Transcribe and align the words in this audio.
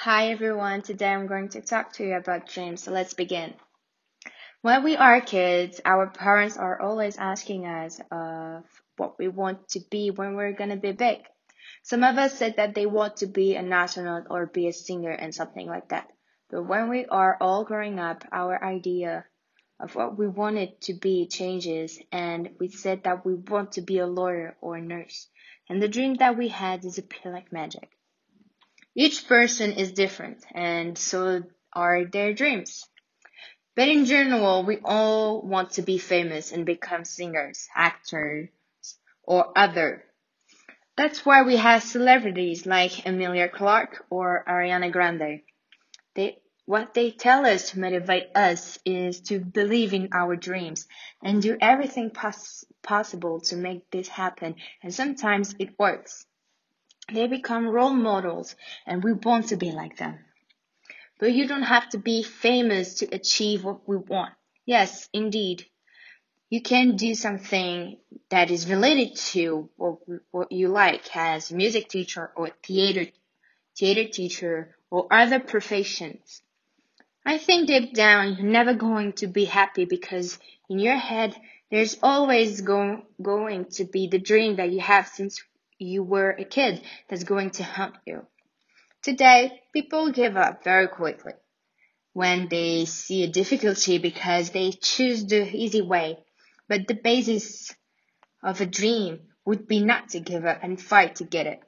Hi 0.00 0.32
everyone, 0.32 0.82
today 0.82 1.12
I'm 1.12 1.28
going 1.28 1.50
to 1.50 1.60
talk 1.60 1.92
to 1.92 2.04
you 2.04 2.16
about 2.16 2.48
dreams, 2.48 2.82
so 2.82 2.90
let's 2.90 3.14
begin. 3.14 3.54
When 4.60 4.82
we 4.82 4.96
are 4.96 5.20
kids, 5.20 5.80
our 5.84 6.08
parents 6.08 6.56
are 6.56 6.80
always 6.80 7.18
asking 7.18 7.66
us 7.66 8.00
of 8.10 8.64
what 8.96 9.16
we 9.16 9.28
want 9.28 9.68
to 9.68 9.80
be 9.90 10.10
when 10.10 10.34
we're 10.34 10.54
gonna 10.54 10.76
be 10.76 10.90
big. 10.90 11.18
Some 11.84 12.02
of 12.02 12.18
us 12.18 12.36
said 12.36 12.56
that 12.56 12.74
they 12.74 12.84
want 12.84 13.18
to 13.18 13.26
be 13.26 13.54
an 13.54 13.72
astronaut 13.72 14.26
or 14.28 14.46
be 14.46 14.66
a 14.66 14.72
singer 14.72 15.12
and 15.12 15.32
something 15.32 15.68
like 15.68 15.90
that. 15.90 16.08
But 16.50 16.64
when 16.64 16.88
we 16.88 17.06
are 17.06 17.36
all 17.40 17.62
growing 17.62 18.00
up, 18.00 18.24
our 18.32 18.64
idea 18.64 19.26
of 19.78 19.94
what 19.94 20.18
we 20.18 20.26
wanted 20.26 20.80
to 20.80 20.94
be 20.94 21.28
changes 21.28 22.00
and 22.10 22.50
we 22.58 22.68
said 22.70 23.04
that 23.04 23.24
we 23.24 23.34
want 23.34 23.72
to 23.72 23.82
be 23.82 23.98
a 23.98 24.06
lawyer 24.06 24.56
or 24.60 24.76
a 24.76 24.82
nurse. 24.82 25.28
And 25.68 25.80
the 25.80 25.86
dream 25.86 26.14
that 26.14 26.36
we 26.36 26.48
had 26.48 26.80
disappeared 26.80 27.34
like 27.34 27.52
magic. 27.52 27.88
Each 28.94 29.26
person 29.26 29.72
is 29.72 29.92
different, 29.92 30.44
and 30.52 30.98
so 30.98 31.42
are 31.72 32.04
their 32.04 32.34
dreams. 32.34 32.86
But 33.74 33.88
in 33.88 34.04
general, 34.04 34.64
we 34.64 34.78
all 34.84 35.40
want 35.40 35.72
to 35.72 35.82
be 35.82 35.96
famous 35.96 36.52
and 36.52 36.66
become 36.66 37.04
singers, 37.04 37.68
actors, 37.74 38.50
or 39.22 39.56
other. 39.56 40.04
That's 40.96 41.24
why 41.24 41.42
we 41.42 41.56
have 41.56 41.82
celebrities 41.82 42.66
like 42.66 43.06
Emilia 43.06 43.48
Clarke 43.48 44.04
or 44.10 44.44
Ariana 44.46 44.92
Grande. 44.92 45.40
They, 46.14 46.42
what 46.66 46.92
they 46.92 47.12
tell 47.12 47.46
us 47.46 47.70
to 47.70 47.80
motivate 47.80 48.36
us 48.36 48.78
is 48.84 49.22
to 49.22 49.40
believe 49.40 49.94
in 49.94 50.10
our 50.12 50.36
dreams 50.36 50.86
and 51.22 51.40
do 51.40 51.56
everything 51.58 52.10
pos- 52.10 52.66
possible 52.82 53.40
to 53.40 53.56
make 53.56 53.90
this 53.90 54.08
happen. 54.08 54.56
And 54.82 54.92
sometimes 54.92 55.54
it 55.58 55.78
works. 55.78 56.26
They 57.12 57.26
become 57.26 57.68
role 57.68 57.92
models 57.92 58.56
and 58.86 59.04
we 59.04 59.12
want 59.12 59.48
to 59.48 59.56
be 59.56 59.70
like 59.70 59.98
them. 59.98 60.18
But 61.18 61.32
you 61.32 61.46
don't 61.46 61.62
have 61.62 61.88
to 61.90 61.98
be 61.98 62.22
famous 62.22 62.94
to 62.94 63.14
achieve 63.14 63.64
what 63.64 63.86
we 63.86 63.96
want. 63.96 64.32
Yes, 64.64 65.08
indeed. 65.12 65.66
You 66.48 66.60
can 66.60 66.96
do 66.96 67.14
something 67.14 67.98
that 68.28 68.50
is 68.50 68.68
related 68.68 69.16
to 69.32 69.70
what, 69.76 69.98
what 70.30 70.52
you 70.52 70.68
like 70.68 71.16
as 71.16 71.50
a 71.50 71.54
music 71.54 71.88
teacher 71.88 72.30
or 72.36 72.50
theater, 72.62 73.10
theater 73.76 74.04
teacher 74.08 74.76
or 74.90 75.06
other 75.10 75.40
professions. 75.40 76.42
I 77.24 77.38
think 77.38 77.68
deep 77.68 77.94
down 77.94 78.34
you're 78.34 78.46
never 78.46 78.74
going 78.74 79.12
to 79.14 79.26
be 79.26 79.44
happy 79.44 79.84
because 79.84 80.38
in 80.68 80.78
your 80.78 80.96
head 80.96 81.36
there's 81.70 81.98
always 82.02 82.60
go, 82.60 83.02
going 83.20 83.66
to 83.76 83.84
be 83.84 84.08
the 84.08 84.18
dream 84.18 84.56
that 84.56 84.72
you 84.72 84.80
have 84.80 85.08
since 85.08 85.42
you 85.82 86.02
were 86.02 86.30
a 86.30 86.44
kid 86.44 86.82
that's 87.08 87.24
going 87.24 87.50
to 87.50 87.64
haunt 87.64 87.94
you. 88.06 88.26
Today, 89.02 89.60
people 89.72 90.10
give 90.10 90.36
up 90.36 90.64
very 90.64 90.88
quickly 90.88 91.32
when 92.12 92.48
they 92.48 92.84
see 92.84 93.24
a 93.24 93.28
difficulty 93.28 93.98
because 93.98 94.50
they 94.50 94.72
choose 94.72 95.24
the 95.26 95.48
easy 95.54 95.82
way. 95.82 96.18
But 96.68 96.86
the 96.86 96.94
basis 96.94 97.74
of 98.42 98.60
a 98.60 98.66
dream 98.66 99.20
would 99.44 99.66
be 99.66 99.80
not 99.80 100.10
to 100.10 100.20
give 100.20 100.44
up 100.44 100.60
and 100.62 100.80
fight 100.80 101.16
to 101.16 101.24
get 101.24 101.46
it. 101.46 101.60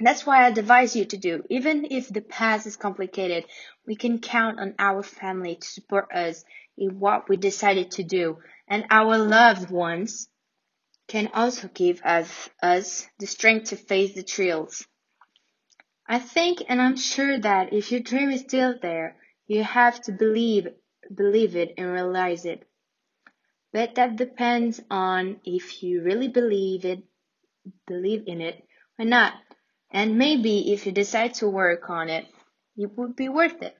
That's 0.00 0.24
why 0.24 0.44
I 0.44 0.48
advise 0.48 0.94
you 0.94 1.04
to 1.06 1.16
do. 1.16 1.44
Even 1.50 1.86
if 1.90 2.08
the 2.08 2.20
past 2.20 2.66
is 2.66 2.76
complicated, 2.76 3.44
we 3.86 3.96
can 3.96 4.20
count 4.20 4.60
on 4.60 4.74
our 4.78 5.02
family 5.02 5.56
to 5.56 5.66
support 5.66 6.12
us 6.12 6.44
in 6.76 7.00
what 7.00 7.28
we 7.28 7.36
decided 7.36 7.90
to 7.92 8.04
do 8.04 8.38
and 8.68 8.84
our 8.90 9.18
loved 9.18 9.70
ones 9.70 10.28
can 11.08 11.30
also 11.32 11.68
give 11.72 12.02
us, 12.04 12.50
us 12.62 13.08
the 13.18 13.26
strength 13.26 13.70
to 13.70 13.76
face 13.76 14.14
the 14.14 14.22
trials. 14.22 14.86
I 16.06 16.18
think 16.18 16.62
and 16.68 16.80
I'm 16.80 16.96
sure 16.96 17.38
that 17.40 17.72
if 17.72 17.90
your 17.90 18.00
dream 18.00 18.30
is 18.30 18.42
still 18.42 18.74
there, 18.80 19.16
you 19.46 19.64
have 19.64 20.00
to 20.02 20.12
believe 20.12 20.68
believe 21.14 21.56
it 21.56 21.74
and 21.78 21.90
realize 21.90 22.44
it. 22.44 22.66
But 23.72 23.94
that 23.94 24.16
depends 24.16 24.80
on 24.90 25.40
if 25.44 25.82
you 25.82 26.02
really 26.02 26.28
believe 26.28 26.84
it 26.84 27.02
believe 27.86 28.24
in 28.26 28.40
it 28.40 28.64
or 28.98 29.04
not. 29.04 29.34
And 29.90 30.18
maybe 30.18 30.72
if 30.72 30.86
you 30.86 30.92
decide 30.92 31.34
to 31.34 31.48
work 31.48 31.88
on 31.88 32.08
it, 32.10 32.26
it 32.76 32.96
would 32.96 33.16
be 33.16 33.28
worth 33.28 33.62
it. 33.62 33.76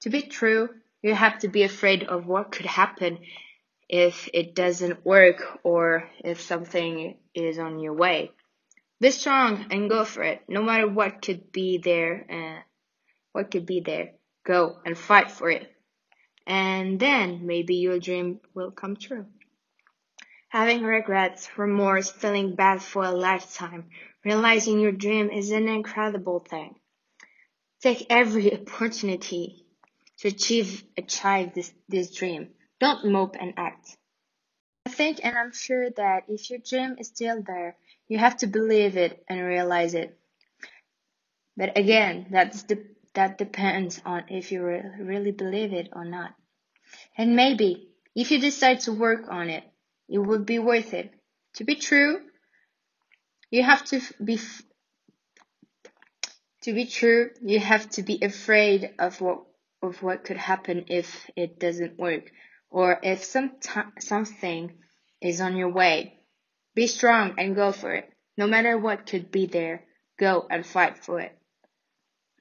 To 0.00 0.10
be 0.10 0.22
true, 0.22 0.70
you 1.02 1.14
have 1.14 1.38
to 1.40 1.48
be 1.48 1.62
afraid 1.62 2.04
of 2.04 2.26
what 2.26 2.52
could 2.52 2.66
happen 2.66 3.18
if 3.88 4.28
it 4.32 4.54
doesn't 4.54 5.04
work 5.04 5.60
or 5.62 6.10
if 6.24 6.40
something 6.40 7.16
is 7.34 7.58
on 7.58 7.78
your 7.78 7.94
way. 7.94 8.32
Be 9.00 9.10
strong 9.10 9.66
and 9.70 9.90
go 9.90 10.04
for 10.04 10.22
it. 10.22 10.42
No 10.48 10.62
matter 10.62 10.88
what 10.88 11.22
could 11.22 11.52
be 11.52 11.78
there, 11.78 12.26
uh, 12.30 12.62
what 13.32 13.50
could 13.50 13.66
be 13.66 13.80
there, 13.80 14.12
go 14.44 14.78
and 14.84 14.96
fight 14.96 15.30
for 15.30 15.50
it. 15.50 15.70
And 16.46 16.98
then 16.98 17.46
maybe 17.46 17.76
your 17.76 17.98
dream 17.98 18.40
will 18.54 18.70
come 18.70 18.96
true. 18.96 19.26
Having 20.48 20.84
regrets, 20.84 21.48
remorse, 21.58 22.10
feeling 22.10 22.54
bad 22.54 22.82
for 22.82 23.04
a 23.04 23.10
lifetime, 23.10 23.90
realizing 24.24 24.80
your 24.80 24.92
dream 24.92 25.28
is 25.30 25.50
an 25.50 25.68
incredible 25.68 26.40
thing. 26.40 26.76
Take 27.82 28.06
every 28.08 28.54
opportunity 28.60 29.66
to 30.18 30.28
achieve, 30.28 30.84
achieve 30.96 31.52
this, 31.52 31.72
this 31.88 32.14
dream. 32.14 32.48
Don't 32.78 33.06
mope 33.06 33.36
and 33.40 33.54
act. 33.56 33.96
I 34.86 34.90
think 34.90 35.20
and 35.24 35.36
I'm 35.36 35.52
sure 35.52 35.90
that 35.90 36.24
if 36.28 36.50
your 36.50 36.58
dream 36.58 36.96
is 36.98 37.08
still 37.08 37.42
there, 37.42 37.76
you 38.08 38.18
have 38.18 38.36
to 38.38 38.46
believe 38.46 38.96
it 38.96 39.24
and 39.28 39.40
realize 39.40 39.94
it. 39.94 40.16
But 41.56 41.76
again, 41.78 42.26
that's 42.30 42.64
the, 42.64 42.84
that 43.14 43.38
depends 43.38 44.00
on 44.04 44.24
if 44.28 44.52
you 44.52 44.62
re- 44.62 44.84
really 45.00 45.32
believe 45.32 45.72
it 45.72 45.88
or 45.92 46.04
not. 46.04 46.34
And 47.16 47.34
maybe 47.34 47.88
if 48.14 48.30
you 48.30 48.38
decide 48.38 48.80
to 48.80 48.92
work 48.92 49.26
on 49.28 49.48
it, 49.48 49.64
it 50.08 50.18
would 50.18 50.46
be 50.46 50.58
worth 50.58 50.92
it. 50.94 51.12
To 51.54 51.64
be 51.64 51.74
true, 51.76 52.20
you 53.50 53.62
have 53.62 53.84
to 53.86 54.00
be 54.22 54.38
to 56.62 56.72
be 56.74 56.84
true, 56.84 57.30
you 57.40 57.58
have 57.60 57.88
to 57.90 58.02
be 58.02 58.18
afraid 58.22 58.94
of 58.98 59.20
what 59.20 59.42
of 59.82 60.02
what 60.02 60.24
could 60.24 60.36
happen 60.36 60.84
if 60.88 61.30
it 61.36 61.58
doesn't 61.58 61.98
work 61.98 62.30
or 62.70 62.98
if 63.02 63.24
some 63.24 63.52
something 63.98 64.72
is 65.20 65.40
on 65.40 65.56
your 65.56 65.70
way. 65.70 66.20
Be 66.74 66.86
strong 66.86 67.34
and 67.38 67.54
go 67.56 67.72
for 67.72 67.94
it. 67.94 68.12
No 68.36 68.46
matter 68.46 68.76
what 68.76 69.06
could 69.06 69.30
be 69.30 69.46
there, 69.46 69.84
go 70.18 70.46
and 70.50 70.64
fight 70.64 70.98
for 70.98 71.20
it. 71.20 71.36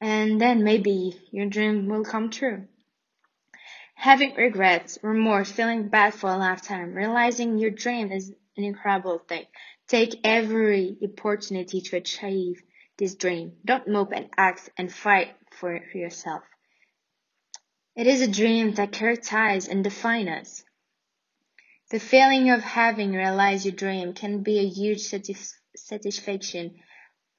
And 0.00 0.40
then 0.40 0.64
maybe 0.64 1.20
your 1.32 1.46
dream 1.46 1.88
will 1.88 2.04
come 2.04 2.30
true. 2.30 2.68
Having 3.94 4.36
regrets, 4.36 4.98
remorse, 5.02 5.50
feeling 5.52 5.88
bad 5.88 6.14
for 6.14 6.30
a 6.30 6.38
lifetime, 6.38 6.94
realizing 6.94 7.58
your 7.58 7.70
dream 7.70 8.10
is 8.12 8.32
an 8.56 8.64
incredible 8.64 9.18
thing. 9.18 9.44
Take 9.88 10.20
every 10.24 10.96
opportunity 11.02 11.80
to 11.82 11.96
achieve 11.96 12.62
this 12.96 13.14
dream. 13.14 13.56
Don't 13.64 13.88
mope 13.88 14.12
and 14.12 14.28
act 14.38 14.70
and 14.78 14.90
fight 14.90 15.34
for 15.50 15.80
yourself. 15.92 16.44
It 18.00 18.06
is 18.06 18.22
a 18.22 18.28
dream 18.28 18.72
that 18.76 18.92
characterizes 18.92 19.68
and 19.68 19.84
defines 19.84 20.30
us. 20.30 20.64
The 21.90 22.00
feeling 22.00 22.48
of 22.48 22.62
having 22.62 23.12
realized 23.12 23.66
your 23.66 23.74
dream 23.74 24.14
can 24.14 24.42
be 24.42 24.58
a 24.58 24.66
huge 24.66 25.00
satis- 25.00 25.60
satisfaction 25.76 26.80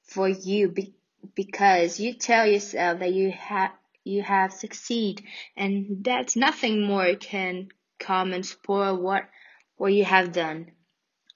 for 0.04 0.28
you 0.28 0.68
be- 0.68 0.94
because 1.34 1.98
you 1.98 2.14
tell 2.14 2.46
yourself 2.46 3.00
that 3.00 3.12
you 3.12 3.32
have 3.32 3.72
you 4.04 4.22
have 4.22 4.52
succeeded 4.52 5.26
and 5.56 6.04
that 6.04 6.36
nothing 6.36 6.86
more 6.86 7.16
can 7.16 7.70
come 7.98 8.32
and 8.32 8.46
spoil 8.46 8.96
what 8.96 9.28
what 9.74 9.92
you 9.92 10.04
have 10.04 10.30
done. 10.30 10.70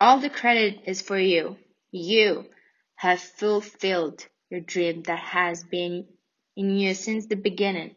All 0.01 0.21
the 0.21 0.31
credit 0.31 0.83
is 0.87 1.03
for 1.03 1.19
you. 1.19 1.57
You 1.91 2.49
have 2.95 3.21
fulfilled 3.21 4.25
your 4.51 4.61
dream 4.61 5.03
that 5.03 5.19
has 5.19 5.65
been 5.65 6.07
in 6.55 6.71
you 6.77 6.95
since 6.95 7.27
the 7.27 7.35
beginning. 7.35 7.97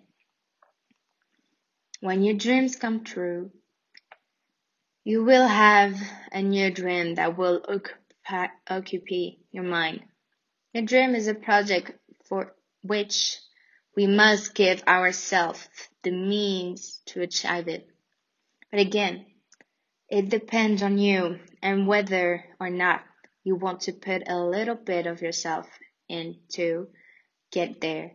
When 2.01 2.24
your 2.24 2.36
dreams 2.36 2.78
come 2.78 3.04
true, 3.04 3.51
you 5.04 5.24
will 5.24 5.48
have 5.48 6.00
a 6.31 6.42
new 6.42 6.72
dream 6.72 7.16
that 7.16 7.38
will 7.38 7.62
occupy, 7.68 8.48
occupy 8.69 9.38
your 9.51 9.63
mind. 9.63 10.04
Your 10.74 10.86
dream 10.86 11.13
is 11.13 11.28
a 11.28 11.34
project 11.34 11.92
for 12.25 12.56
which 12.84 13.38
we 13.98 14.07
must 14.07 14.56
give 14.56 14.81
ourselves 14.88 15.68
the 16.04 16.12
means 16.12 17.01
to 17.07 17.22
achieve 17.22 17.68
it. 17.68 17.90
But 18.72 18.80
again, 18.80 19.25
it 20.07 20.30
depends 20.30 20.81
on 20.81 20.98
you 20.98 21.40
and 21.62 21.86
whether 21.86 22.45
or 22.62 22.69
not 22.69 23.04
you 23.44 23.56
want 23.56 23.81
to 23.81 23.94
put 23.94 24.24
a 24.28 24.40
little 24.40 24.75
bit 24.75 25.06
of 25.06 25.22
yourself 25.22 25.68
in 26.07 26.38
to 26.54 26.88
get 27.52 27.81
there. 27.81 28.13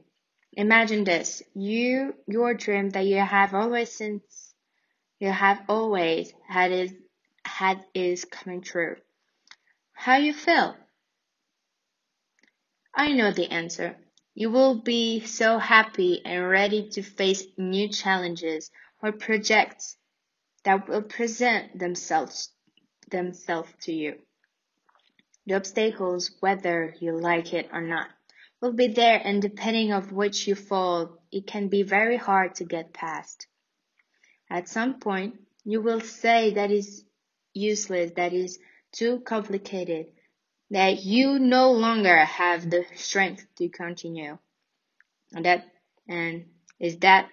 Imagine 0.56 1.04
this. 1.04 1.42
You, 1.54 2.14
your 2.26 2.54
dream 2.54 2.90
that 2.90 3.06
you 3.06 3.18
have 3.18 3.54
always 3.54 3.90
since 3.90 4.54
you 5.18 5.30
have 5.30 5.62
always 5.68 6.32
had 6.48 6.70
is, 6.70 6.92
had 7.44 7.84
is 7.92 8.24
coming 8.24 8.60
true. 8.60 8.96
How 9.92 10.16
you 10.16 10.32
feel? 10.32 10.76
I 12.94 13.12
know 13.12 13.32
the 13.32 13.50
answer. 13.50 13.96
You 14.34 14.50
will 14.50 14.80
be 14.82 15.20
so 15.26 15.58
happy 15.58 16.22
and 16.24 16.48
ready 16.48 16.88
to 16.90 17.02
face 17.02 17.44
new 17.56 17.88
challenges 17.88 18.70
or 19.02 19.12
projects 19.12 19.96
that 20.64 20.88
will 20.88 21.02
present 21.02 21.78
themselves 21.78 22.50
themselves 23.10 23.72
to 23.82 23.92
you. 23.92 24.18
The 25.46 25.54
obstacles, 25.54 26.30
whether 26.40 26.94
you 27.00 27.18
like 27.18 27.52
it 27.52 27.68
or 27.72 27.80
not, 27.80 28.08
will 28.64 28.72
be 28.72 28.88
there 28.88 29.20
and 29.22 29.42
depending 29.42 29.92
of 29.92 30.10
which 30.10 30.48
you 30.48 30.54
fall, 30.54 31.18
it 31.30 31.46
can 31.46 31.68
be 31.68 31.82
very 31.82 32.16
hard 32.16 32.54
to 32.54 32.64
get 32.64 32.94
past. 32.94 33.46
At 34.48 34.70
some 34.70 35.00
point, 35.00 35.34
you 35.64 35.82
will 35.82 36.00
say 36.00 36.54
that 36.54 36.70
is 36.70 37.04
useless, 37.52 38.12
that 38.16 38.32
is 38.32 38.58
too 38.90 39.20
complicated, 39.20 40.06
that 40.70 41.04
you 41.04 41.38
no 41.38 41.72
longer 41.72 42.16
have 42.24 42.70
the 42.70 42.86
strength 42.94 43.46
to 43.56 43.68
continue. 43.68 44.38
And 45.34 45.44
that 45.44 45.66
and 46.08 46.46
is 46.80 46.96
that 47.00 47.28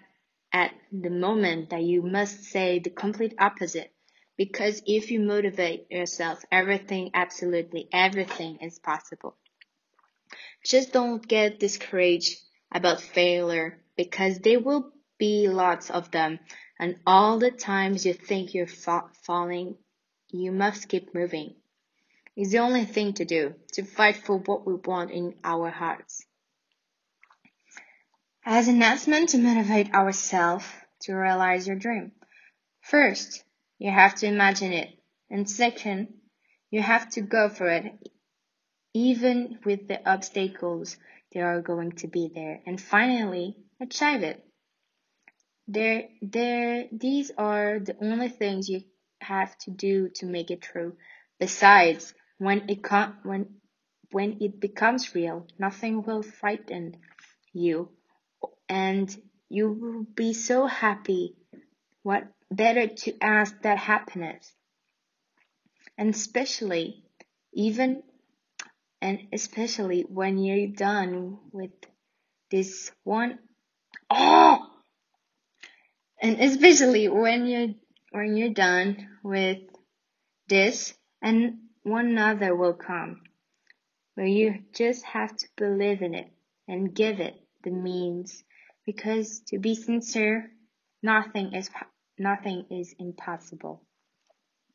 at 0.52 0.74
the 0.92 1.10
moment 1.10 1.70
that 1.70 1.84
you 1.84 2.02
must 2.02 2.44
say 2.44 2.80
the 2.80 2.90
complete 2.90 3.36
opposite. 3.40 3.94
Because 4.36 4.82
if 4.86 5.12
you 5.12 5.22
motivate 5.22 5.90
yourself, 5.90 6.44
everything, 6.52 7.12
absolutely 7.14 7.88
everything 7.94 8.58
is 8.58 8.80
possible. 8.80 9.38
Just 10.64 10.94
don't 10.94 11.28
get 11.28 11.60
discouraged 11.60 12.38
about 12.72 13.02
failure 13.02 13.82
because 13.96 14.40
there 14.40 14.60
will 14.60 14.92
be 15.18 15.48
lots 15.48 15.90
of 15.90 16.12
them 16.12 16.40
and 16.82 16.96
all 17.06 17.38
the 17.38 17.52
times 17.52 18.08
you 18.08 18.14
think 18.14 18.56
you're 18.56 18.66
fa 18.66 19.04
falling, 19.24 19.76
you 20.30 20.52
must 20.52 20.90
keep 20.90 21.14
moving. 21.14 21.54
It's 22.36 22.52
the 22.52 22.58
only 22.58 22.86
thing 22.86 23.14
to 23.14 23.26
do, 23.26 23.54
to 23.74 23.84
fight 23.84 24.18
for 24.18 24.38
what 24.40 24.66
we 24.66 24.74
want 24.74 25.12
in 25.12 25.36
our 25.44 25.70
hearts. 25.70 26.26
As 28.44 28.68
an 28.68 28.78
announcement 28.78 29.30
to 29.30 29.38
motivate 29.38 29.94
ourselves 29.94 30.66
to 31.02 31.14
realize 31.14 31.68
your 31.68 31.76
dream. 31.76 32.14
First, 32.82 33.44
you 33.78 33.92
have 33.92 34.16
to 34.16 34.26
imagine 34.26 34.74
it. 34.74 34.90
And 35.30 35.48
second, 35.48 36.14
you 36.72 36.82
have 36.82 37.12
to 37.12 37.22
go 37.22 37.50
for 37.50 37.68
it. 37.68 37.94
Even 38.94 39.60
with 39.66 39.88
the 39.88 40.10
obstacles, 40.10 40.98
they 41.32 41.40
are 41.42 41.62
going 41.62 41.94
to 41.94 42.08
be 42.08 42.30
there. 42.34 42.62
And 42.66 42.80
finally, 42.80 43.58
achieve 43.80 44.24
it. 44.24 44.46
There, 45.68 46.10
there, 46.22 46.88
these 46.92 47.32
are 47.38 47.80
the 47.80 47.96
only 48.02 48.28
things 48.30 48.68
you 48.68 48.82
have 49.22 49.58
to 49.60 49.72
do 49.72 50.10
to 50.16 50.26
make 50.26 50.52
it 50.52 50.62
true. 50.62 50.98
Besides, 51.40 52.14
when 52.38 52.70
it 52.70 52.84
com- 52.84 53.18
when 53.24 53.62
when 54.12 54.38
it 54.42 54.60
becomes 54.60 55.16
real, 55.16 55.48
nothing 55.58 56.04
will 56.04 56.22
frighten 56.22 56.98
you, 57.54 57.90
and 58.68 59.16
you 59.48 59.72
will 59.72 60.04
be 60.04 60.34
so 60.34 60.66
happy. 60.66 61.36
What 62.04 62.28
better 62.50 62.88
to 62.88 63.14
ask 63.22 63.62
that 63.62 63.78
happiness? 63.78 64.52
And 65.98 66.14
especially, 66.14 67.06
even 67.54 68.04
and 69.12 69.28
especially 69.34 70.04
when 70.08 70.38
you're 70.38 70.68
done 70.68 71.38
with 71.52 71.72
this 72.50 72.92
one. 73.04 73.40
Oh! 74.10 74.60
And 76.22 76.40
especially 76.40 77.10
when 77.10 77.46
you 77.46 77.76
when 78.12 78.38
you're 78.38 78.54
done 78.54 79.10
with 79.22 79.58
this 80.48 80.94
and 81.22 81.58
one 81.84 82.18
other 82.18 82.56
will 82.56 82.74
come 82.74 83.22
where 84.16 84.28
you 84.28 84.60
just 84.74 85.04
have 85.04 85.36
to 85.36 85.48
believe 85.58 86.02
in 86.02 86.16
it 86.16 86.32
and 86.70 86.96
give 86.96 87.20
it 87.20 87.36
the 87.64 87.72
means 87.72 88.44
because 88.86 89.42
to 89.48 89.60
be 89.60 89.76
sincere 89.76 90.52
nothing 91.04 91.54
is 91.54 91.70
nothing 92.18 92.66
is 92.70 92.96
impossible 92.98 93.82